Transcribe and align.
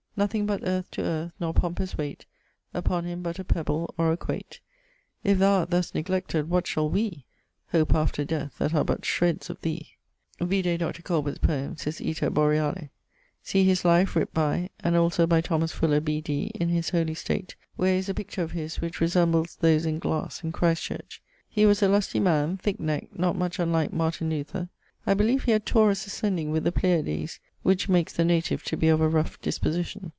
Nothing 0.17 0.45
but 0.45 0.61
earth 0.67 0.91
to 0.91 1.01
earth, 1.03 1.31
nor 1.39 1.53
pompous 1.53 1.97
weight 1.97 2.25
Upon 2.73 3.05
him 3.05 3.23
but 3.23 3.39
a 3.39 3.45
pebble 3.45 3.95
or 3.97 4.11
a 4.11 4.17
quayte. 4.17 4.59
If 5.23 5.39
thou 5.39 5.59
art 5.59 5.69
thus 5.69 5.95
neglected, 5.95 6.49
what 6.49 6.67
shall 6.67 6.89
wee 6.89 7.23
Hope 7.71 7.95
after 7.95 8.25
death 8.25 8.57
that 8.59 8.73
are 8.73 8.83
but 8.83 9.05
shreds 9.05 9.49
of 9.49 9.61
thee?' 9.61 9.95
Vide 10.39 10.77
Dr. 10.77 11.01
Corbet's 11.01 11.39
Poems: 11.39 11.83
his 11.85 12.01
Iter 12.01 12.29
Boreale. 12.29 12.89
See 13.41 13.63
his 13.63 13.85
life 13.85 14.13
writt 14.15 14.33
by... 14.33 14.69
and 14.81 14.97
also 14.97 15.25
by 15.25 15.39
Thomas 15.39 15.71
Fuller, 15.71 16.01
B.D., 16.01 16.51
in 16.55 16.67
his 16.67 16.89
Holy 16.89 17.13
State, 17.15 17.55
where 17.77 17.95
is 17.95 18.09
a 18.09 18.13
picture 18.13 18.43
of 18.43 18.51
his 18.51 18.81
which 18.81 18.99
resembles 18.99 19.55
those 19.61 19.85
in 19.85 19.97
glasse 19.97 20.43
in 20.43 20.51
Christ 20.51 20.83
church. 20.83 21.21
He 21.49 21.65
was 21.65 21.81
a 21.81 21.87
lusty 21.87 22.19
man, 22.19 22.57
thick 22.57 22.81
neck, 22.81 23.17
not 23.17 23.37
much 23.37 23.59
unlike 23.59 23.93
Martyn 23.93 24.29
Luther. 24.29 24.67
I 25.07 25.13
beleeve 25.15 25.45
he 25.45 25.51
had 25.51 25.65
Taurus 25.65 26.05
ascending 26.05 26.51
with 26.51 26.63
the 26.65 26.71
Pleiades, 26.73 27.39
which 27.63 27.87
makes 27.89 28.13
the 28.13 28.25
native 28.25 28.63
to 28.63 28.75
be 28.77 28.87
of 28.87 29.01
a 29.01 29.07
rough 29.07 29.39
disposition. 29.41 30.09